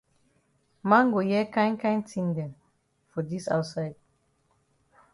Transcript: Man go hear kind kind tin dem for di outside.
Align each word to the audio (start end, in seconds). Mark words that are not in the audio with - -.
Man 0.81 1.11
go 1.11 1.19
hear 1.19 1.45
kind 1.55 1.79
kind 1.83 2.03
tin 2.07 2.33
dem 2.33 2.51
for 3.11 3.21
di 3.21 3.39
outside. 3.51 3.95